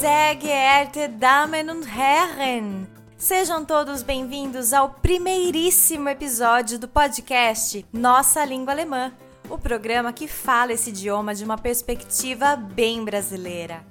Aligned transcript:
Sehr 0.00 0.34
geehrte 0.34 1.08
Damen 1.08 1.70
und 1.70 1.86
Herren! 1.86 2.86
Sejam 3.16 3.64
todos 3.64 4.02
bem-vindos 4.02 4.74
ao 4.74 4.90
primeiríssimo 4.90 6.10
episódio 6.10 6.78
do 6.78 6.86
podcast 6.86 7.82
Nossa 7.94 8.44
Língua 8.44 8.74
Alemã, 8.74 9.10
o 9.48 9.56
programa 9.56 10.12
que 10.12 10.28
fala 10.28 10.74
esse 10.74 10.90
idioma 10.90 11.34
de 11.34 11.44
uma 11.44 11.56
perspectiva 11.56 12.56
bem 12.56 13.06
brasileira. 13.06 13.82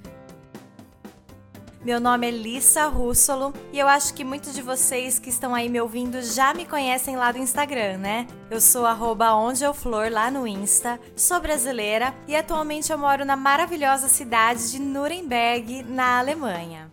Meu 1.86 2.00
nome 2.00 2.26
é 2.26 2.32
Lissa 2.32 2.88
Russolo 2.88 3.54
e 3.72 3.78
eu 3.78 3.86
acho 3.86 4.12
que 4.12 4.24
muitos 4.24 4.52
de 4.52 4.60
vocês 4.60 5.20
que 5.20 5.30
estão 5.30 5.54
aí 5.54 5.68
me 5.68 5.80
ouvindo 5.80 6.20
já 6.20 6.52
me 6.52 6.66
conhecem 6.66 7.14
lá 7.14 7.30
do 7.30 7.38
Instagram, 7.38 7.98
né? 7.98 8.26
Eu 8.50 8.60
sou 8.60 8.84
arroba 8.84 9.30
lá 10.10 10.28
no 10.28 10.48
Insta, 10.48 10.98
sou 11.14 11.38
brasileira 11.38 12.12
e 12.26 12.34
atualmente 12.34 12.90
eu 12.90 12.98
moro 12.98 13.24
na 13.24 13.36
maravilhosa 13.36 14.08
cidade 14.08 14.72
de 14.72 14.80
Nuremberg, 14.80 15.84
na 15.84 16.18
Alemanha. 16.18 16.90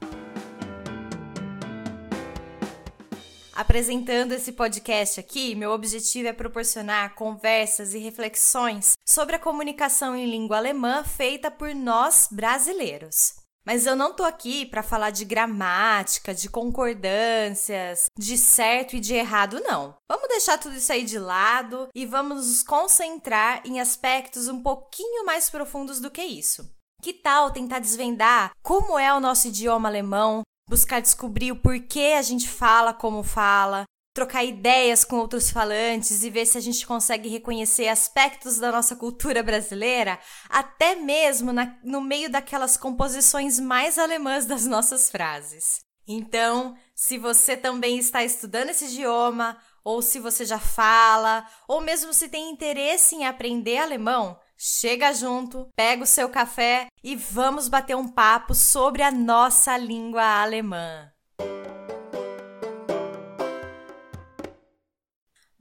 Apresentando 3.52 4.34
esse 4.34 4.52
podcast 4.52 5.20
aqui, 5.20 5.55
meu 5.55 5.72
objetivo 5.72 6.28
é 6.28 6.34
proporcionar 6.34 7.16
conversas 7.16 7.95
e 7.95 7.98
reflexões 7.98 8.94
sobre 9.03 9.38
a 9.38 9.39
comunicação 9.39 10.16
em 10.16 10.30
língua 10.30 10.58
alemã 10.58 11.03
feita 11.03 11.50
por 11.50 11.73
nós 11.73 12.28
brasileiros. 12.31 13.41
Mas 13.66 13.85
eu 13.85 13.95
não 13.95 14.13
tô 14.13 14.23
aqui 14.23 14.66
para 14.66 14.84
falar 14.84 15.09
de 15.09 15.23
gramática, 15.23 16.34
de 16.34 16.49
concordâncias, 16.49 18.05
de 18.17 18.38
certo 18.38 18.95
e 18.95 18.99
de 18.99 19.13
errado, 19.13 19.62
não. 19.62 19.95
Vamos 20.09 20.27
deixar 20.27 20.58
tudo 20.58 20.76
isso 20.76 20.91
aí 20.91 21.03
de 21.05 21.17
lado 21.17 21.88
e 21.95 22.05
vamos 22.05 22.48
nos 22.48 22.63
concentrar 22.63 23.62
em 23.66 23.80
aspectos 23.80 24.48
um 24.48 24.62
pouquinho 24.62 25.26
mais 25.26 25.49
profundos 25.49 25.99
do 26.02 26.12
que 26.12 26.23
isso. 26.23 26.70
Que 27.02 27.13
tal 27.13 27.52
tentar 27.52 27.80
desvendar 27.80 28.52
como 28.62 28.99
é 28.99 29.14
o 29.14 29.19
nosso 29.19 29.47
idioma 29.47 29.88
alemão, 29.88 30.41
buscar 30.69 31.02
descobrir 31.02 31.52
o 31.52 31.59
porquê 31.59 32.16
a 32.17 32.22
gente 32.22 32.50
fala 32.50 32.94
como 32.94 33.23
fala, 33.23 33.86
trocar 34.14 34.44
ideias 34.44 35.03
com 35.03 35.17
outros 35.17 35.50
falantes 35.50 36.23
e 36.23 36.30
ver 36.30 36.45
se 36.45 36.58
a 36.58 36.61
gente 36.61 36.86
consegue 36.86 37.28
reconhecer 37.30 37.88
aspectos 37.88 38.59
da 38.59 38.72
nossa 38.72 38.95
cultura 38.95 39.42
brasileira, 39.42 40.19
até 40.50 40.95
mesmo 40.95 41.52
na, 41.52 41.75
no 41.83 42.00
meio 42.00 42.30
daquelas 42.30 42.78
composições 42.78 43.59
mais 43.59 43.97
alemãs 43.97 44.45
das 44.45 44.66
nossas 44.66 45.09
frases. 45.09 45.81
Então, 46.08 46.75
se 46.94 47.17
você 47.17 47.58
também 47.58 47.97
está 47.97 48.23
estudando 48.23 48.69
esse 48.69 48.86
idioma, 48.86 49.58
ou 49.84 50.02
se 50.02 50.19
você 50.19 50.45
já 50.45 50.59
fala, 50.59 51.45
ou 51.67 51.81
mesmo 51.81 52.14
se 52.14 52.30
tem 52.30 52.52
interesse 52.52 53.16
em 53.16 53.25
aprender 53.25 53.78
alemão, 53.78 54.38
chega 54.58 55.14
junto, 55.14 55.67
pega 55.75 56.03
o 56.03 56.08
seu 56.08 56.30
café 56.30 56.88
e 57.03 57.16
vamos 57.16 57.67
bater 57.67 57.95
um 57.95 58.08
papo 58.08 58.53
sobre 58.53 59.02
a 59.02 59.11
nossa 59.11 59.75
língua 59.78 60.23
alemã. 60.41 61.12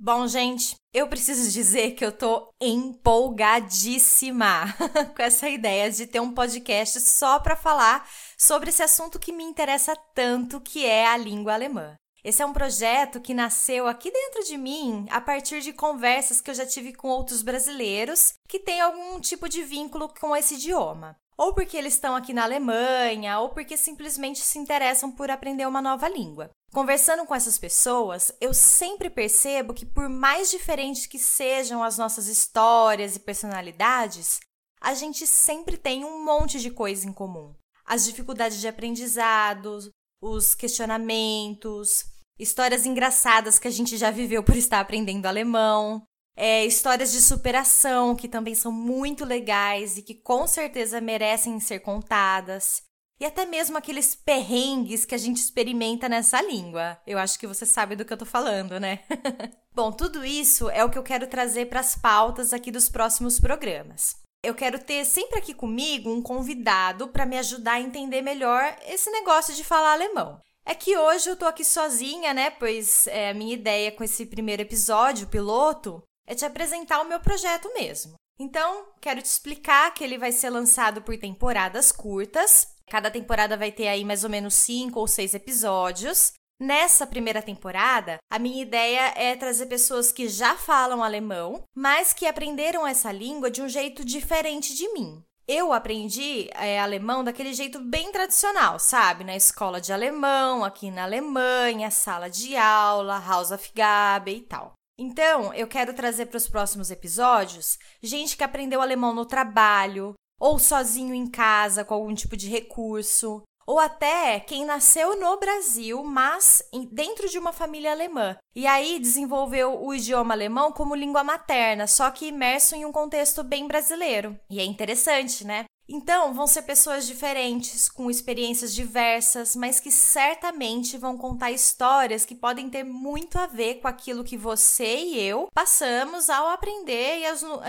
Bom, 0.04 0.26
gente, 0.26 0.74
eu 0.92 1.06
preciso 1.06 1.48
dizer 1.52 1.92
que 1.92 2.04
eu 2.04 2.10
tô 2.10 2.52
empolgadíssima 2.60 4.64
com 5.14 5.22
essa 5.22 5.48
ideia 5.48 5.88
de 5.92 6.08
ter 6.08 6.18
um 6.18 6.34
podcast 6.34 6.98
só 7.02 7.38
para 7.38 7.54
falar 7.54 8.10
sobre 8.36 8.70
esse 8.70 8.82
assunto 8.82 9.20
que 9.20 9.30
me 9.30 9.44
interessa 9.44 9.94
tanto, 10.12 10.60
que 10.60 10.84
é 10.84 11.06
a 11.06 11.16
língua 11.16 11.54
alemã. 11.54 11.94
Esse 12.24 12.42
é 12.42 12.46
um 12.46 12.52
projeto 12.52 13.20
que 13.20 13.32
nasceu 13.32 13.86
aqui 13.86 14.10
dentro 14.10 14.42
de 14.42 14.58
mim 14.58 15.06
a 15.08 15.20
partir 15.20 15.60
de 15.60 15.72
conversas 15.72 16.40
que 16.40 16.50
eu 16.50 16.54
já 16.54 16.66
tive 16.66 16.92
com 16.92 17.06
outros 17.06 17.40
brasileiros 17.40 18.34
que 18.48 18.58
têm 18.58 18.80
algum 18.80 19.20
tipo 19.20 19.48
de 19.48 19.62
vínculo 19.62 20.12
com 20.20 20.34
esse 20.34 20.54
idioma. 20.54 21.16
Ou 21.42 21.52
porque 21.52 21.76
eles 21.76 21.94
estão 21.94 22.14
aqui 22.14 22.32
na 22.32 22.44
Alemanha, 22.44 23.40
ou 23.40 23.48
porque 23.48 23.76
simplesmente 23.76 24.38
se 24.38 24.60
interessam 24.60 25.10
por 25.10 25.28
aprender 25.28 25.66
uma 25.66 25.82
nova 25.82 26.08
língua. 26.08 26.50
Conversando 26.72 27.26
com 27.26 27.34
essas 27.34 27.58
pessoas, 27.58 28.30
eu 28.40 28.54
sempre 28.54 29.10
percebo 29.10 29.74
que, 29.74 29.84
por 29.84 30.08
mais 30.08 30.52
diferentes 30.52 31.04
que 31.04 31.18
sejam 31.18 31.82
as 31.82 31.98
nossas 31.98 32.28
histórias 32.28 33.16
e 33.16 33.18
personalidades, 33.18 34.38
a 34.80 34.94
gente 34.94 35.26
sempre 35.26 35.76
tem 35.76 36.04
um 36.04 36.24
monte 36.24 36.60
de 36.60 36.70
coisa 36.70 37.08
em 37.08 37.12
comum. 37.12 37.52
As 37.84 38.04
dificuldades 38.04 38.60
de 38.60 38.68
aprendizado, 38.68 39.90
os 40.22 40.54
questionamentos, 40.54 42.04
histórias 42.38 42.86
engraçadas 42.86 43.58
que 43.58 43.66
a 43.66 43.72
gente 43.72 43.96
já 43.96 44.12
viveu 44.12 44.44
por 44.44 44.56
estar 44.56 44.78
aprendendo 44.78 45.26
alemão, 45.26 46.04
é, 46.36 46.64
histórias 46.64 47.12
de 47.12 47.20
superação 47.20 48.16
que 48.16 48.28
também 48.28 48.54
são 48.54 48.72
muito 48.72 49.24
legais 49.24 49.96
e 49.96 50.02
que 50.02 50.14
com 50.14 50.46
certeza 50.46 51.00
merecem 51.00 51.60
ser 51.60 51.80
contadas 51.80 52.82
e 53.22 53.24
até 53.24 53.46
mesmo 53.46 53.78
aqueles 53.78 54.16
perrengues 54.16 55.04
que 55.04 55.14
a 55.14 55.18
gente 55.18 55.36
experimenta 55.36 56.08
nessa 56.08 56.42
língua. 56.42 56.98
Eu 57.06 57.18
acho 57.18 57.38
que 57.38 57.46
você 57.46 57.64
sabe 57.64 57.94
do 57.94 58.04
que 58.04 58.12
eu 58.12 58.16
tô 58.16 58.26
falando, 58.26 58.80
né? 58.80 59.04
Bom, 59.72 59.92
tudo 59.92 60.24
isso 60.24 60.68
é 60.70 60.84
o 60.84 60.90
que 60.90 60.98
eu 60.98 61.04
quero 61.04 61.28
trazer 61.28 61.66
para 61.66 61.78
as 61.78 61.94
pautas 61.94 62.52
aqui 62.52 62.72
dos 62.72 62.88
próximos 62.88 63.38
programas. 63.38 64.16
Eu 64.42 64.56
quero 64.56 64.76
ter 64.80 65.04
sempre 65.04 65.38
aqui 65.38 65.54
comigo 65.54 66.10
um 66.10 66.20
convidado 66.20 67.06
para 67.06 67.24
me 67.24 67.38
ajudar 67.38 67.74
a 67.74 67.80
entender 67.80 68.22
melhor 68.22 68.76
esse 68.88 69.08
negócio 69.08 69.54
de 69.54 69.62
falar 69.62 69.92
alemão. 69.92 70.40
É 70.66 70.74
que 70.74 70.96
hoje 70.96 71.30
eu 71.30 71.36
tô 71.36 71.44
aqui 71.44 71.64
sozinha, 71.64 72.34
né? 72.34 72.50
Pois 72.50 73.06
é, 73.06 73.30
a 73.30 73.34
minha 73.34 73.54
ideia 73.54 73.92
com 73.92 74.02
esse 74.02 74.26
primeiro 74.26 74.62
episódio, 74.62 75.28
piloto, 75.28 76.02
é 76.26 76.34
te 76.34 76.44
apresentar 76.44 77.00
o 77.00 77.08
meu 77.08 77.20
projeto 77.20 77.72
mesmo. 77.74 78.14
Então, 78.38 78.86
quero 79.00 79.22
te 79.22 79.26
explicar 79.26 79.92
que 79.94 80.02
ele 80.02 80.18
vai 80.18 80.32
ser 80.32 80.50
lançado 80.50 81.02
por 81.02 81.16
temporadas 81.18 81.92
curtas, 81.92 82.72
Cada 82.92 83.10
temporada 83.10 83.56
vai 83.56 83.72
ter 83.72 83.88
aí 83.88 84.04
mais 84.04 84.22
ou 84.22 84.28
menos 84.28 84.52
cinco 84.52 85.00
ou 85.00 85.08
seis 85.08 85.32
episódios. 85.32 86.34
Nessa 86.60 87.06
primeira 87.06 87.40
temporada, 87.40 88.18
a 88.30 88.38
minha 88.38 88.60
ideia 88.60 89.14
é 89.16 89.34
trazer 89.34 89.64
pessoas 89.64 90.12
que 90.12 90.28
já 90.28 90.56
falam 90.56 91.02
alemão, 91.02 91.64
mas 91.74 92.12
que 92.12 92.26
aprenderam 92.26 92.86
essa 92.86 93.10
língua 93.10 93.50
de 93.50 93.62
um 93.62 93.68
jeito 93.68 94.04
diferente 94.04 94.74
de 94.74 94.92
mim. 94.92 95.24
Eu 95.48 95.72
aprendi 95.72 96.50
é, 96.52 96.78
alemão 96.78 97.24
daquele 97.24 97.54
jeito 97.54 97.80
bem 97.80 98.12
tradicional, 98.12 98.78
sabe? 98.78 99.24
Na 99.24 99.34
escola 99.34 99.80
de 99.80 99.90
alemão, 99.90 100.62
aqui 100.62 100.90
na 100.90 101.04
Alemanha, 101.04 101.90
sala 101.90 102.28
de 102.28 102.54
aula, 102.56 103.18
House 103.26 103.50
of 103.50 103.72
Gabe 103.74 104.36
e 104.36 104.40
tal. 104.42 104.74
Então, 104.98 105.52
eu 105.54 105.66
quero 105.66 105.94
trazer 105.94 106.26
para 106.26 106.36
os 106.36 106.48
próximos 106.48 106.90
episódios 106.90 107.78
gente 108.02 108.36
que 108.36 108.44
aprendeu 108.44 108.80
alemão 108.80 109.14
no 109.14 109.24
trabalho, 109.24 110.14
ou 110.38 110.58
sozinho 110.58 111.14
em 111.14 111.26
casa 111.26 111.84
com 111.84 111.94
algum 111.94 112.14
tipo 112.14 112.36
de 112.36 112.48
recurso, 112.48 113.42
ou 113.66 113.78
até 113.78 114.40
quem 114.40 114.64
nasceu 114.64 115.18
no 115.18 115.38
Brasil, 115.38 116.02
mas 116.02 116.62
dentro 116.90 117.28
de 117.28 117.38
uma 117.38 117.52
família 117.52 117.92
alemã. 117.92 118.36
E 118.54 118.66
aí 118.66 118.98
desenvolveu 118.98 119.82
o 119.82 119.94
idioma 119.94 120.34
alemão 120.34 120.72
como 120.72 120.94
língua 120.94 121.22
materna, 121.22 121.86
só 121.86 122.10
que 122.10 122.26
imerso 122.26 122.74
em 122.74 122.84
um 122.84 122.92
contexto 122.92 123.42
bem 123.42 123.66
brasileiro. 123.66 124.38
E 124.50 124.60
é 124.60 124.64
interessante, 124.64 125.44
né? 125.46 125.64
Então, 125.88 126.32
vão 126.32 126.46
ser 126.46 126.62
pessoas 126.62 127.06
diferentes, 127.06 127.88
com 127.88 128.10
experiências 128.10 128.72
diversas, 128.74 129.56
mas 129.56 129.80
que 129.80 129.90
certamente 129.90 130.96
vão 130.96 131.18
contar 131.18 131.50
histórias 131.50 132.24
que 132.24 132.34
podem 132.34 132.70
ter 132.70 132.84
muito 132.84 133.38
a 133.38 133.46
ver 133.46 133.80
com 133.80 133.88
aquilo 133.88 134.24
que 134.24 134.36
você 134.36 134.96
e 134.96 135.20
eu 135.20 135.48
passamos 135.52 136.30
ao 136.30 136.48
aprender 136.48 137.20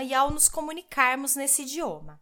e 0.02 0.14
ao 0.14 0.30
nos 0.30 0.48
comunicarmos 0.48 1.34
nesse 1.34 1.62
idioma. 1.62 2.20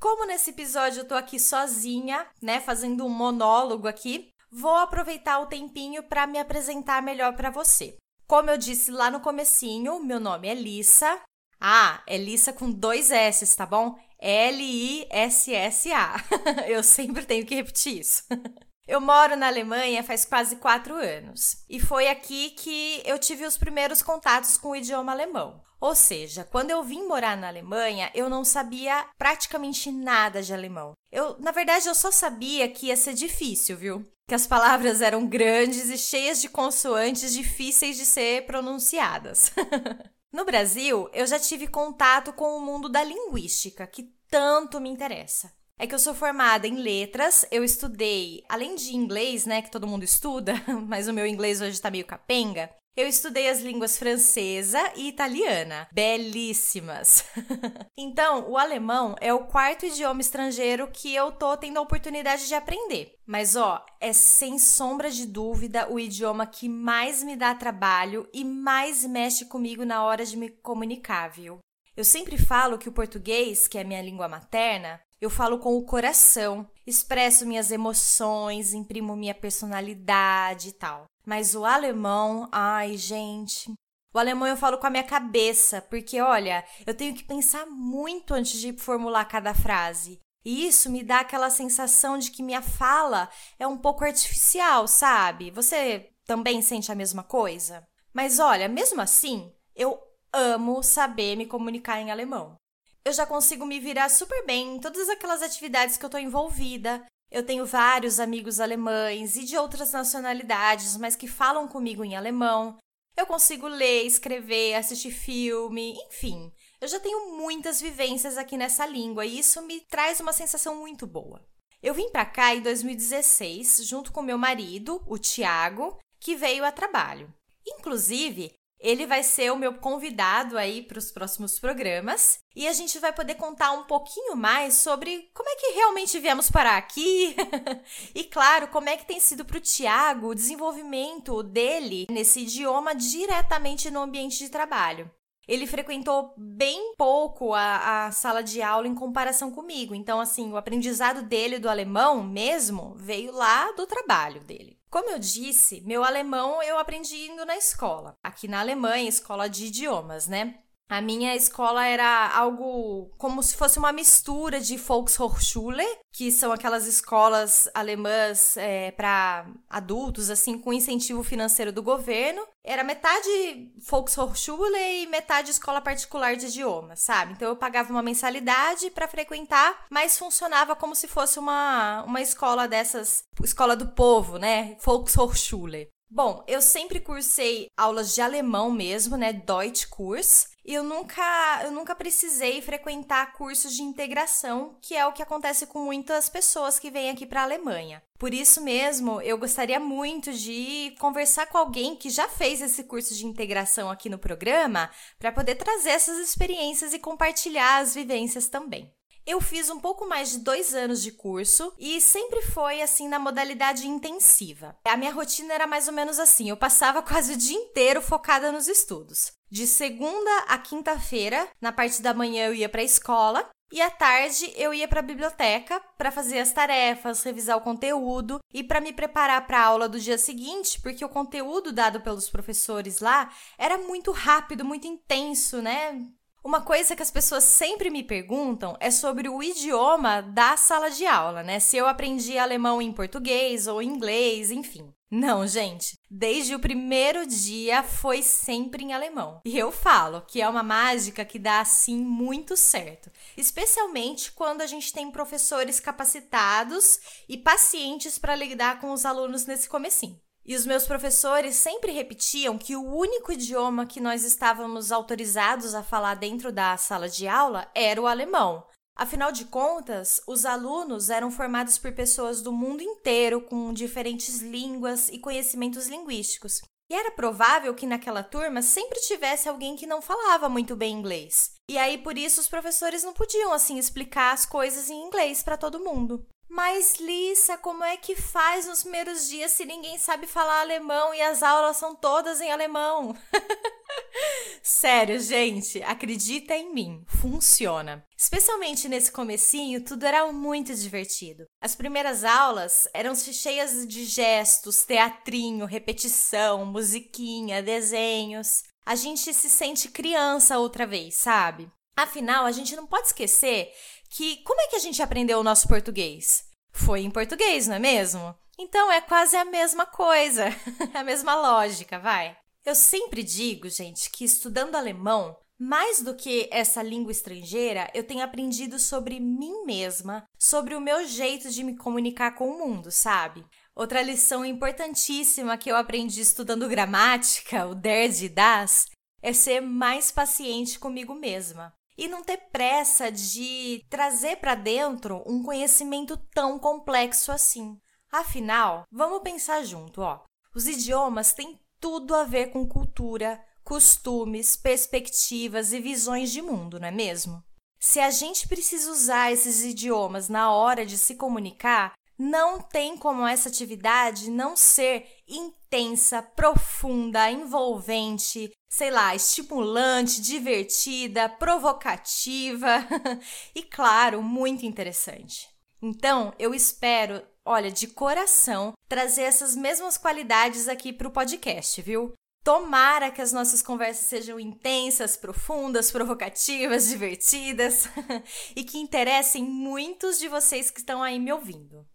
Como 0.00 0.26
nesse 0.26 0.50
episódio 0.50 1.00
eu 1.00 1.08
tô 1.08 1.14
aqui 1.14 1.38
sozinha, 1.38 2.26
né, 2.40 2.60
fazendo 2.60 3.04
um 3.04 3.08
monólogo 3.08 3.86
aqui, 3.86 4.28
vou 4.50 4.76
aproveitar 4.76 5.38
o 5.40 5.46
tempinho 5.46 6.02
para 6.02 6.26
me 6.26 6.38
apresentar 6.38 7.02
melhor 7.02 7.34
para 7.36 7.50
você. 7.50 7.96
Como 8.26 8.50
eu 8.50 8.56
disse 8.56 8.90
lá 8.90 9.10
no 9.10 9.20
comecinho, 9.20 10.02
meu 10.02 10.18
nome 10.18 10.48
é 10.48 10.54
Lissa. 10.54 11.20
Ah, 11.60 12.02
é 12.06 12.16
Lissa 12.16 12.52
com 12.52 12.70
dois 12.70 13.10
S, 13.10 13.56
tá 13.56 13.66
bom? 13.66 13.96
L-I-S-S-A. 14.20 16.16
eu 16.68 16.82
sempre 16.82 17.26
tenho 17.26 17.44
que 17.44 17.54
repetir 17.54 18.00
isso. 18.00 18.22
Eu 18.86 19.00
moro 19.00 19.34
na 19.34 19.46
Alemanha 19.46 20.04
faz 20.04 20.26
quase 20.26 20.56
quatro 20.56 20.94
anos 20.96 21.64
e 21.70 21.80
foi 21.80 22.06
aqui 22.06 22.50
que 22.50 23.00
eu 23.06 23.18
tive 23.18 23.46
os 23.46 23.56
primeiros 23.56 24.02
contatos 24.02 24.58
com 24.58 24.68
o 24.72 24.76
idioma 24.76 25.10
alemão. 25.10 25.62
Ou 25.80 25.94
seja, 25.94 26.44
quando 26.44 26.70
eu 26.70 26.82
vim 26.82 27.06
morar 27.06 27.36
na 27.36 27.48
Alemanha, 27.48 28.10
eu 28.14 28.28
não 28.28 28.44
sabia 28.44 29.06
praticamente 29.18 29.90
nada 29.90 30.42
de 30.42 30.52
alemão. 30.52 30.92
Eu, 31.10 31.38
na 31.38 31.50
verdade, 31.50 31.88
eu 31.88 31.94
só 31.94 32.10
sabia 32.10 32.68
que 32.68 32.86
ia 32.86 32.96
ser 32.96 33.14
difícil, 33.14 33.76
viu? 33.76 34.06
Que 34.28 34.34
as 34.34 34.46
palavras 34.46 35.02
eram 35.02 35.26
grandes 35.26 35.90
e 35.90 35.98
cheias 35.98 36.40
de 36.40 36.48
consoantes 36.48 37.32
difíceis 37.32 37.96
de 37.96 38.06
ser 38.06 38.46
pronunciadas. 38.46 39.52
no 40.34 40.44
Brasil, 40.44 41.08
eu 41.12 41.26
já 41.28 41.38
tive 41.38 41.68
contato 41.68 42.32
com 42.32 42.56
o 42.56 42.60
mundo 42.60 42.88
da 42.88 43.04
linguística, 43.04 43.86
que 43.86 44.12
tanto 44.28 44.80
me 44.80 44.88
interessa. 44.90 45.52
É 45.78 45.86
que 45.86 45.94
eu 45.94 45.98
sou 45.98 46.12
formada 46.12 46.66
em 46.66 46.74
letras, 46.74 47.46
eu 47.52 47.62
estudei, 47.62 48.42
além 48.48 48.74
de 48.74 48.96
inglês, 48.96 49.46
né, 49.46 49.62
que 49.62 49.70
todo 49.70 49.86
mundo 49.86 50.02
estuda, 50.02 50.54
mas 50.88 51.06
o 51.06 51.12
meu 51.12 51.24
inglês 51.24 51.60
hoje 51.60 51.80
tá 51.80 51.88
meio 51.88 52.04
capenga, 52.04 52.68
Eu 52.96 53.08
estudei 53.08 53.50
as 53.50 53.60
línguas 53.60 53.98
francesa 53.98 54.78
e 54.94 55.08
italiana, 55.08 55.88
belíssimas. 55.92 57.24
então, 57.98 58.48
o 58.48 58.56
alemão 58.56 59.16
é 59.20 59.34
o 59.34 59.46
quarto 59.46 59.84
idioma 59.84 60.20
estrangeiro 60.20 60.88
que 60.92 61.12
eu 61.12 61.32
tô 61.32 61.56
tendo 61.56 61.78
a 61.78 61.80
oportunidade 61.80 62.46
de 62.46 62.54
aprender. 62.54 63.18
Mas 63.26 63.56
ó, 63.56 63.84
é 64.00 64.12
sem 64.12 64.60
sombra 64.60 65.10
de 65.10 65.26
dúvida 65.26 65.90
o 65.90 65.98
idioma 65.98 66.46
que 66.46 66.68
mais 66.68 67.24
me 67.24 67.34
dá 67.34 67.52
trabalho 67.52 68.28
e 68.32 68.44
mais 68.44 69.04
mexe 69.04 69.46
comigo 69.46 69.84
na 69.84 70.04
hora 70.04 70.24
de 70.24 70.36
me 70.36 70.48
comunicar, 70.48 71.26
viu? 71.28 71.58
Eu 71.96 72.04
sempre 72.04 72.38
falo 72.38 72.78
que 72.78 72.88
o 72.88 72.92
português, 72.92 73.66
que 73.66 73.76
é 73.76 73.82
minha 73.82 74.02
língua 74.02 74.28
materna, 74.28 75.00
eu 75.20 75.30
falo 75.30 75.58
com 75.58 75.76
o 75.76 75.84
coração, 75.84 76.70
expresso 76.86 77.44
minhas 77.44 77.72
emoções, 77.72 78.72
imprimo 78.72 79.16
minha 79.16 79.34
personalidade 79.34 80.68
e 80.68 80.72
tal. 80.72 81.06
Mas 81.24 81.54
o 81.54 81.64
alemão, 81.64 82.48
ai, 82.52 82.96
gente. 82.96 83.72
O 84.12 84.18
alemão 84.18 84.46
eu 84.46 84.56
falo 84.56 84.78
com 84.78 84.86
a 84.86 84.90
minha 84.90 85.02
cabeça, 85.02 85.82
porque 85.82 86.20
olha, 86.20 86.64
eu 86.86 86.94
tenho 86.94 87.14
que 87.14 87.24
pensar 87.24 87.66
muito 87.66 88.32
antes 88.32 88.60
de 88.60 88.72
formular 88.72 89.24
cada 89.24 89.54
frase. 89.54 90.20
E 90.44 90.66
isso 90.66 90.90
me 90.90 91.02
dá 91.02 91.20
aquela 91.20 91.48
sensação 91.48 92.18
de 92.18 92.30
que 92.30 92.42
minha 92.42 92.60
fala 92.60 93.28
é 93.58 93.66
um 93.66 93.78
pouco 93.78 94.04
artificial, 94.04 94.86
sabe? 94.86 95.50
Você 95.50 96.10
também 96.26 96.60
sente 96.60 96.92
a 96.92 96.94
mesma 96.94 97.22
coisa? 97.22 97.86
Mas 98.12 98.38
olha, 98.38 98.68
mesmo 98.68 99.00
assim, 99.00 99.52
eu 99.74 99.98
amo 100.32 100.82
saber 100.82 101.36
me 101.36 101.46
comunicar 101.46 102.00
em 102.00 102.10
alemão. 102.10 102.56
Eu 103.04 103.12
já 103.12 103.26
consigo 103.26 103.66
me 103.66 103.80
virar 103.80 104.08
super 104.08 104.44
bem 104.46 104.76
em 104.76 104.80
todas 104.80 105.08
aquelas 105.08 105.42
atividades 105.42 105.96
que 105.96 106.04
eu 106.04 106.10
tô 106.10 106.18
envolvida. 106.18 107.04
Eu 107.34 107.42
tenho 107.42 107.66
vários 107.66 108.20
amigos 108.20 108.60
alemães 108.60 109.34
e 109.34 109.44
de 109.44 109.56
outras 109.56 109.90
nacionalidades, 109.90 110.96
mas 110.96 111.16
que 111.16 111.26
falam 111.26 111.66
comigo 111.66 112.04
em 112.04 112.14
alemão. 112.14 112.78
Eu 113.16 113.26
consigo 113.26 113.66
ler, 113.66 114.06
escrever, 114.06 114.74
assistir 114.76 115.10
filme, 115.10 115.96
enfim. 116.06 116.52
Eu 116.80 116.86
já 116.86 117.00
tenho 117.00 117.36
muitas 117.36 117.80
vivências 117.80 118.38
aqui 118.38 118.56
nessa 118.56 118.86
língua 118.86 119.26
e 119.26 119.40
isso 119.40 119.60
me 119.62 119.80
traz 119.80 120.20
uma 120.20 120.32
sensação 120.32 120.76
muito 120.76 121.08
boa. 121.08 121.44
Eu 121.82 121.92
vim 121.92 122.08
para 122.08 122.24
cá 122.24 122.54
em 122.54 122.62
2016, 122.62 123.84
junto 123.84 124.12
com 124.12 124.22
meu 124.22 124.38
marido, 124.38 125.02
o 125.04 125.18
Tiago, 125.18 125.98
que 126.20 126.36
veio 126.36 126.64
a 126.64 126.70
trabalho. 126.70 127.34
Inclusive, 127.66 128.54
ele 128.84 129.06
vai 129.06 129.22
ser 129.22 129.50
o 129.50 129.56
meu 129.56 129.72
convidado 129.72 130.58
aí 130.58 130.82
para 130.82 130.98
os 130.98 131.10
próximos 131.10 131.58
programas 131.58 132.38
e 132.54 132.68
a 132.68 132.72
gente 132.74 132.98
vai 132.98 133.14
poder 133.14 133.36
contar 133.36 133.72
um 133.72 133.84
pouquinho 133.84 134.36
mais 134.36 134.74
sobre 134.74 135.30
como 135.32 135.48
é 135.48 135.56
que 135.56 135.72
realmente 135.72 136.18
viemos 136.18 136.50
parar 136.50 136.76
aqui 136.76 137.34
e, 138.14 138.24
claro, 138.24 138.68
como 138.68 138.90
é 138.90 138.98
que 138.98 139.06
tem 139.06 139.18
sido 139.18 139.42
para 139.42 139.56
o 139.56 139.60
Tiago 139.60 140.28
o 140.28 140.34
desenvolvimento 140.34 141.42
dele 141.42 142.06
nesse 142.10 142.40
idioma 142.40 142.94
diretamente 142.94 143.90
no 143.90 144.02
ambiente 144.02 144.38
de 144.38 144.50
trabalho. 144.50 145.10
Ele 145.48 145.66
frequentou 145.66 146.34
bem 146.36 146.94
pouco 146.96 147.54
a, 147.54 148.06
a, 148.06 148.12
sala 148.12 148.42
de 148.42 148.62
aula 148.62 148.88
em 148.88 148.94
comparação 148.94 149.50
comigo. 149.50 149.94
Então, 149.94 150.20
assim, 150.20 150.50
o 150.50 150.56
aprendizado 150.56 151.22
dele 151.22 151.58
do 151.58 151.68
alemão 151.68 152.22
mesmo 152.22 152.94
veio 152.96 153.32
lá 153.32 153.70
do 153.72 153.86
trabalho 153.86 154.40
dele. 154.42 154.78
Como 154.94 155.10
eu 155.10 155.18
disse, 155.18 155.80
meu 155.80 156.04
alemão 156.04 156.62
eu 156.62 156.78
aprendi 156.78 157.26
indo 157.26 157.44
na 157.44 157.56
escola. 157.56 158.16
Aqui 158.22 158.46
na 158.46 158.60
Alemanha, 158.60 159.08
escola 159.08 159.48
de 159.48 159.66
idiomas, 159.66 160.28
né? 160.28 160.60
A 160.88 161.00
minha 161.00 161.34
escola 161.34 161.86
era 161.86 162.28
algo 162.34 163.10
como 163.16 163.42
se 163.42 163.56
fosse 163.56 163.78
uma 163.78 163.92
mistura 163.92 164.60
de 164.60 164.76
Volkshochschule, 164.76 165.84
que 166.12 166.30
são 166.30 166.52
aquelas 166.52 166.86
escolas 166.86 167.68
alemãs 167.74 168.56
é, 168.56 168.90
para 168.90 169.46
adultos, 169.68 170.28
assim, 170.28 170.58
com 170.58 170.72
incentivo 170.72 171.24
financeiro 171.24 171.72
do 171.72 171.82
governo. 171.82 172.46
Era 172.62 172.84
metade 172.84 173.72
Volkshochschule 173.78 175.02
e 175.02 175.06
metade 175.06 175.50
escola 175.50 175.80
particular 175.80 176.36
de 176.36 176.46
idiomas, 176.46 177.00
sabe? 177.00 177.32
Então 177.32 177.48
eu 177.48 177.56
pagava 177.56 177.90
uma 177.90 178.02
mensalidade 178.02 178.90
para 178.90 179.08
frequentar, 179.08 179.86
mas 179.90 180.18
funcionava 180.18 180.76
como 180.76 180.94
se 180.94 181.08
fosse 181.08 181.38
uma, 181.38 182.04
uma 182.04 182.20
escola 182.20 182.68
dessas, 182.68 183.24
escola 183.42 183.74
do 183.74 183.88
povo, 183.88 184.38
né? 184.38 184.76
Volkshochschule. 184.80 185.88
Bom, 186.10 186.44
eu 186.46 186.62
sempre 186.62 187.00
cursei 187.00 187.68
aulas 187.76 188.14
de 188.14 188.20
alemão 188.20 188.70
mesmo, 188.70 189.16
né? 189.16 189.32
Deutschkurs. 189.32 190.48
E 190.64 190.72
eu 190.72 190.82
nunca, 190.82 191.60
eu 191.62 191.70
nunca 191.70 191.94
precisei 191.94 192.62
frequentar 192.62 193.34
cursos 193.34 193.74
de 193.74 193.82
integração, 193.82 194.78
que 194.80 194.94
é 194.94 195.06
o 195.06 195.12
que 195.12 195.22
acontece 195.22 195.66
com 195.66 195.84
muitas 195.84 196.28
pessoas 196.30 196.78
que 196.78 196.90
vêm 196.90 197.10
aqui 197.10 197.26
para 197.26 197.40
a 197.40 197.44
Alemanha. 197.44 198.02
Por 198.18 198.32
isso 198.32 198.62
mesmo, 198.62 199.20
eu 199.20 199.36
gostaria 199.36 199.78
muito 199.78 200.32
de 200.32 200.94
conversar 200.98 201.46
com 201.46 201.58
alguém 201.58 201.96
que 201.96 202.08
já 202.08 202.28
fez 202.28 202.62
esse 202.62 202.84
curso 202.84 203.14
de 203.14 203.26
integração 203.26 203.90
aqui 203.90 204.08
no 204.08 204.18
programa, 204.18 204.90
para 205.18 205.32
poder 205.32 205.56
trazer 205.56 205.90
essas 205.90 206.18
experiências 206.18 206.94
e 206.94 206.98
compartilhar 206.98 207.78
as 207.78 207.94
vivências 207.94 208.48
também. 208.48 208.90
Eu 209.26 209.40
fiz 209.40 209.70
um 209.70 209.80
pouco 209.80 210.06
mais 210.06 210.32
de 210.32 210.38
dois 210.38 210.74
anos 210.74 211.02
de 211.02 211.10
curso 211.10 211.72
e 211.78 211.98
sempre 211.98 212.42
foi 212.42 212.82
assim 212.82 213.08
na 213.08 213.18
modalidade 213.18 213.86
intensiva. 213.88 214.76
A 214.86 214.98
minha 214.98 215.12
rotina 215.12 215.54
era 215.54 215.66
mais 215.66 215.88
ou 215.88 215.94
menos 215.94 216.18
assim: 216.18 216.50
eu 216.50 216.56
passava 216.56 217.00
quase 217.02 217.32
o 217.32 217.36
dia 217.36 217.56
inteiro 217.56 218.02
focada 218.02 218.52
nos 218.52 218.68
estudos. 218.68 219.32
De 219.50 219.66
segunda 219.66 220.30
a 220.48 220.58
quinta-feira, 220.58 221.48
na 221.60 221.72
parte 221.72 222.02
da 222.02 222.12
manhã 222.12 222.48
eu 222.48 222.54
ia 222.54 222.68
para 222.68 222.82
a 222.82 222.84
escola 222.84 223.48
e 223.72 223.80
à 223.80 223.90
tarde 223.90 224.52
eu 224.56 224.74
ia 224.74 224.86
para 224.86 225.00
a 225.00 225.02
biblioteca 225.02 225.80
para 225.96 226.12
fazer 226.12 226.38
as 226.38 226.52
tarefas, 226.52 227.22
revisar 227.22 227.56
o 227.56 227.62
conteúdo 227.62 228.40
e 228.52 228.62
para 228.62 228.80
me 228.80 228.92
preparar 228.92 229.46
para 229.46 229.58
a 229.58 229.64
aula 229.64 229.88
do 229.88 229.98
dia 229.98 230.18
seguinte, 230.18 230.80
porque 230.82 231.04
o 231.04 231.08
conteúdo 231.08 231.72
dado 231.72 232.00
pelos 232.02 232.28
professores 232.28 233.00
lá 233.00 233.32
era 233.56 233.78
muito 233.78 234.12
rápido, 234.12 234.64
muito 234.64 234.86
intenso, 234.86 235.62
né? 235.62 236.04
Uma 236.44 236.60
coisa 236.60 236.94
que 236.94 237.02
as 237.02 237.10
pessoas 237.10 237.42
sempre 237.42 237.88
me 237.88 238.02
perguntam 238.02 238.76
é 238.78 238.90
sobre 238.90 239.30
o 239.30 239.42
idioma 239.42 240.20
da 240.20 240.58
sala 240.58 240.90
de 240.90 241.06
aula, 241.06 241.42
né? 241.42 241.58
Se 241.58 241.74
eu 241.78 241.86
aprendi 241.86 242.36
alemão 242.36 242.82
em 242.82 242.92
português 242.92 243.66
ou 243.66 243.80
inglês, 243.80 244.50
enfim. 244.50 244.92
Não, 245.10 245.46
gente. 245.46 245.98
Desde 246.10 246.54
o 246.54 246.60
primeiro 246.60 247.26
dia 247.26 247.82
foi 247.82 248.22
sempre 248.22 248.84
em 248.84 248.92
alemão. 248.92 249.40
E 249.42 249.58
eu 249.58 249.72
falo 249.72 250.20
que 250.20 250.42
é 250.42 250.46
uma 250.46 250.62
mágica 250.62 251.24
que 251.24 251.38
dá 251.38 251.60
assim 251.60 251.96
muito 251.96 252.58
certo, 252.58 253.10
especialmente 253.38 254.30
quando 254.30 254.60
a 254.60 254.66
gente 254.66 254.92
tem 254.92 255.10
professores 255.10 255.80
capacitados 255.80 256.98
e 257.26 257.38
pacientes 257.38 258.18
para 258.18 258.36
lidar 258.36 258.80
com 258.80 258.92
os 258.92 259.06
alunos 259.06 259.46
nesse 259.46 259.66
comecinho. 259.66 260.20
E 260.46 260.54
os 260.54 260.66
meus 260.66 260.86
professores 260.86 261.56
sempre 261.56 261.90
repetiam 261.90 262.58
que 262.58 262.76
o 262.76 262.84
único 262.84 263.32
idioma 263.32 263.86
que 263.86 264.00
nós 264.00 264.24
estávamos 264.24 264.92
autorizados 264.92 265.74
a 265.74 265.82
falar 265.82 266.16
dentro 266.16 266.52
da 266.52 266.76
sala 266.76 267.08
de 267.08 267.26
aula 267.26 267.70
era 267.74 268.00
o 268.00 268.06
alemão. 268.06 268.66
Afinal 268.96 269.32
de 269.32 269.46
contas, 269.46 270.20
os 270.26 270.44
alunos 270.44 271.10
eram 271.10 271.30
formados 271.30 271.78
por 271.78 271.92
pessoas 271.92 272.42
do 272.42 272.52
mundo 272.52 272.82
inteiro 272.82 273.40
com 273.40 273.72
diferentes 273.72 274.40
línguas 274.40 275.08
e 275.08 275.18
conhecimentos 275.18 275.88
linguísticos. 275.88 276.60
E 276.90 276.94
era 276.94 277.10
provável 277.10 277.74
que 277.74 277.86
naquela 277.86 278.22
turma 278.22 278.60
sempre 278.60 279.00
tivesse 279.00 279.48
alguém 279.48 279.74
que 279.74 279.86
não 279.86 280.02
falava 280.02 280.48
muito 280.48 280.76
bem 280.76 280.94
inglês. 280.94 281.54
E 281.68 281.78
aí 281.78 281.96
por 281.96 282.18
isso 282.18 282.40
os 282.40 282.48
professores 282.48 283.02
não 283.02 283.14
podiam 283.14 283.52
assim 283.52 283.78
explicar 283.78 284.32
as 284.32 284.44
coisas 284.44 284.90
em 284.90 285.06
inglês 285.06 285.42
para 285.42 285.56
todo 285.56 285.82
mundo. 285.82 286.24
Mas, 286.54 287.00
Lissa, 287.00 287.58
como 287.58 287.82
é 287.82 287.96
que 287.96 288.14
faz 288.14 288.64
nos 288.66 288.82
primeiros 288.82 289.28
dias 289.28 289.50
se 289.50 289.64
ninguém 289.64 289.98
sabe 289.98 290.24
falar 290.24 290.60
alemão 290.60 291.12
e 291.12 291.20
as 291.20 291.42
aulas 291.42 291.76
são 291.78 291.96
todas 291.96 292.40
em 292.40 292.52
alemão? 292.52 293.12
Sério, 294.62 295.18
gente, 295.18 295.82
acredita 295.82 296.54
em 296.54 296.72
mim, 296.72 297.04
funciona. 297.08 298.06
Especialmente 298.16 298.88
nesse 298.88 299.10
comecinho, 299.10 299.84
tudo 299.84 300.06
era 300.06 300.30
muito 300.30 300.72
divertido. 300.76 301.44
As 301.60 301.74
primeiras 301.74 302.22
aulas 302.22 302.86
eram 302.94 303.16
cheias 303.16 303.84
de 303.84 304.04
gestos, 304.04 304.84
teatrinho, 304.84 305.66
repetição, 305.66 306.64
musiquinha, 306.64 307.64
desenhos. 307.64 308.62
A 308.86 308.94
gente 308.94 309.34
se 309.34 309.50
sente 309.50 309.88
criança 309.88 310.56
outra 310.56 310.86
vez, 310.86 311.16
sabe? 311.16 311.68
Afinal, 311.96 312.44
a 312.44 312.52
gente 312.52 312.74
não 312.74 312.86
pode 312.86 313.06
esquecer 313.06 313.72
que 314.10 314.38
como 314.44 314.60
é 314.60 314.66
que 314.68 314.76
a 314.76 314.80
gente 314.80 315.02
aprendeu 315.02 315.38
o 315.38 315.44
nosso 315.44 315.68
português? 315.68 316.44
Foi 316.72 317.00
em 317.00 317.10
português, 317.10 317.68
não 317.68 317.76
é 317.76 317.78
mesmo? 317.78 318.34
Então 318.58 318.90
é 318.90 319.00
quase 319.00 319.36
a 319.36 319.44
mesma 319.44 319.86
coisa, 319.86 320.46
a 320.94 321.04
mesma 321.04 321.34
lógica, 321.34 321.98
vai. 321.98 322.36
Eu 322.64 322.74
sempre 322.74 323.22
digo, 323.22 323.68
gente, 323.68 324.10
que 324.10 324.24
estudando 324.24 324.74
alemão, 324.74 325.36
mais 325.58 326.02
do 326.02 326.16
que 326.16 326.48
essa 326.50 326.82
língua 326.82 327.12
estrangeira, 327.12 327.90
eu 327.94 328.04
tenho 328.04 328.24
aprendido 328.24 328.78
sobre 328.78 329.20
mim 329.20 329.64
mesma, 329.64 330.26
sobre 330.38 330.74
o 330.74 330.80
meu 330.80 331.06
jeito 331.06 331.50
de 331.50 331.62
me 331.62 331.76
comunicar 331.76 332.34
com 332.34 332.48
o 332.48 332.58
mundo, 332.58 332.90
sabe? 332.90 333.44
Outra 333.74 334.02
lição 334.02 334.44
importantíssima 334.44 335.58
que 335.58 335.70
eu 335.70 335.76
aprendi 335.76 336.20
estudando 336.20 336.68
gramática, 336.68 337.66
o 337.66 337.74
der 337.74 338.08
de 338.08 338.28
das, 338.28 338.86
é 339.22 339.32
ser 339.32 339.60
mais 339.60 340.10
paciente 340.10 340.78
comigo 340.78 341.14
mesma 341.14 341.72
e 341.96 342.08
não 342.08 342.22
ter 342.22 342.38
pressa 342.50 343.10
de 343.10 343.84
trazer 343.88 344.36
para 344.36 344.54
dentro 344.54 345.22
um 345.26 345.42
conhecimento 345.42 346.16
tão 346.34 346.58
complexo 346.58 347.30
assim. 347.30 347.78
Afinal, 348.10 348.84
vamos 348.90 349.22
pensar 349.22 349.62
junto, 349.64 350.00
ó. 350.00 350.20
Os 350.54 350.66
idiomas 350.66 351.32
têm 351.32 351.58
tudo 351.80 352.14
a 352.14 352.24
ver 352.24 352.52
com 352.52 352.66
cultura, 352.66 353.42
costumes, 353.64 354.56
perspectivas 354.56 355.72
e 355.72 355.80
visões 355.80 356.30
de 356.30 356.40
mundo, 356.40 356.78
não 356.78 356.88
é 356.88 356.90
mesmo? 356.90 357.42
Se 357.80 358.00
a 358.00 358.10
gente 358.10 358.48
precisa 358.48 358.90
usar 358.90 359.32
esses 359.32 359.62
idiomas 359.62 360.28
na 360.28 360.52
hora 360.52 360.86
de 360.86 360.96
se 360.96 361.16
comunicar, 361.16 361.92
não 362.18 362.60
tem 362.60 362.96
como 362.96 363.26
essa 363.26 363.48
atividade 363.48 364.30
não 364.30 364.56
ser 364.56 365.06
intensa, 365.28 366.22
profunda, 366.22 367.30
envolvente, 367.30 368.50
sei 368.76 368.90
lá, 368.90 369.14
estimulante, 369.14 370.20
divertida, 370.20 371.28
provocativa 371.28 372.84
e, 373.54 373.62
claro, 373.62 374.20
muito 374.20 374.66
interessante. 374.66 375.48
Então, 375.80 376.34
eu 376.40 376.52
espero, 376.52 377.22
olha, 377.44 377.70
de 377.70 377.86
coração, 377.86 378.72
trazer 378.88 379.22
essas 379.22 379.54
mesmas 379.54 379.96
qualidades 379.96 380.66
aqui 380.66 380.92
para 380.92 381.06
o 381.06 381.12
podcast, 381.12 381.80
viu? 381.82 382.14
Tomara 382.42 383.12
que 383.12 383.22
as 383.22 383.32
nossas 383.32 383.62
conversas 383.62 384.06
sejam 384.06 384.40
intensas, 384.40 385.16
profundas, 385.16 385.92
provocativas, 385.92 386.88
divertidas 386.88 387.88
e 388.56 388.64
que 388.64 388.78
interessem 388.78 389.44
muitos 389.44 390.18
de 390.18 390.26
vocês 390.26 390.72
que 390.72 390.80
estão 390.80 391.00
aí 391.00 391.20
me 391.20 391.32
ouvindo. 391.32 391.86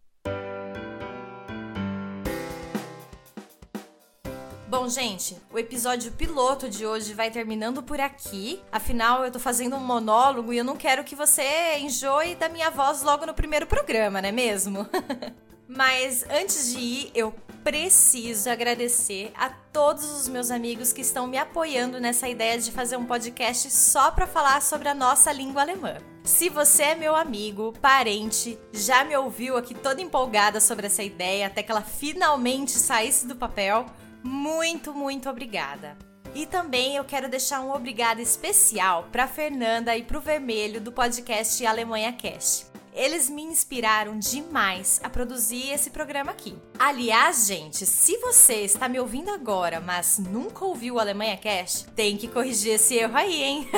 Bom, 4.70 4.88
gente, 4.88 5.36
o 5.52 5.58
episódio 5.58 6.12
piloto 6.12 6.70
de 6.70 6.86
hoje 6.86 7.16
vai 7.16 7.32
terminando 7.32 7.82
por 7.82 8.00
aqui. 8.00 8.62
Afinal, 8.72 9.26
eu 9.26 9.32
tô 9.32 9.40
fazendo 9.40 9.76
um 9.76 9.80
monólogo 9.80 10.54
e 10.54 10.60
eu 10.60 10.64
não 10.64 10.76
quero 10.76 11.04
que 11.04 11.16
você 11.16 11.80
enjoe 11.80 12.36
da 12.36 12.48
minha 12.48 12.70
voz 12.70 13.02
logo 13.02 13.26
no 13.26 13.34
primeiro 13.34 13.66
programa, 13.66 14.22
não 14.22 14.30
é 14.30 14.32
mesmo? 14.32 14.88
Mas 15.68 16.24
antes 16.30 16.72
de 16.72 16.80
ir, 16.80 17.12
eu 17.16 17.34
preciso 17.64 18.48
agradecer 18.48 19.32
a 19.36 19.50
todos 19.50 20.04
os 20.04 20.28
meus 20.28 20.52
amigos 20.52 20.94
que 20.94 21.02
estão 21.02 21.26
me 21.26 21.40
apoiando 21.40 22.00
nessa 22.00 22.30
ideia 22.30 22.60
de 22.60 22.72
fazer 22.72 22.96
um 22.96 23.06
podcast 23.06 23.72
só 23.72 24.12
para 24.12 24.28
falar 24.28 24.62
sobre 24.62 24.88
a 24.88 24.94
nossa 24.94 25.32
língua 25.32 25.64
alemã. 25.64 25.98
Se 26.24 26.48
você 26.48 26.84
é 26.84 26.96
meu 26.96 27.16
amigo, 27.16 27.74
parente, 27.82 28.56
já 28.72 29.04
me 29.04 29.18
ouviu 29.18 29.58
aqui 29.58 29.74
toda 29.74 30.00
empolgada 30.00 30.62
sobre 30.62 30.86
essa 30.86 31.02
ideia 31.02 31.48
até 31.48 31.64
que 31.64 31.72
ela 31.72 31.82
finalmente 31.82 32.74
saísse 32.74 33.26
do 33.26 33.36
papel, 33.36 33.88
muito, 34.24 34.94
muito 34.94 35.30
obrigada. 35.30 35.98
E 36.36 36.46
também 36.46 36.96
eu 36.96 37.04
quero 37.04 37.28
deixar 37.28 37.62
um 37.62 37.74
obrigado 37.74 38.20
especial 38.20 39.08
para 39.12 39.28
Fernanda 39.28 39.98
e 39.98 40.04
para 40.04 40.18
o 40.18 40.22
Vermelho 40.22 40.80
do 40.80 40.92
podcast 40.92 41.66
Alemanha 41.66 42.14
Cast. 42.14 42.69
Eles 42.94 43.30
me 43.30 43.44
inspiraram 43.44 44.18
demais 44.18 45.00
a 45.04 45.10
produzir 45.10 45.72
esse 45.72 45.90
programa 45.90 46.32
aqui. 46.32 46.58
Aliás, 46.78 47.48
gente, 47.48 47.86
se 47.86 48.18
você 48.18 48.62
está 48.62 48.90
me 48.90 49.00
ouvindo 49.00 49.30
agora, 49.30 49.80
mas 49.80 50.18
nunca 50.18 50.66
ouviu 50.66 50.96
o 50.96 51.00
Alemanha 51.00 51.38
Cast, 51.38 51.86
tem 51.92 52.18
que 52.18 52.28
corrigir 52.28 52.74
esse 52.74 52.96
erro 52.96 53.16
aí, 53.16 53.44
hein? 53.44 53.70